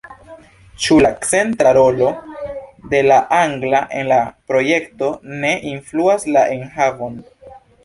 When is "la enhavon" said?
6.35-7.25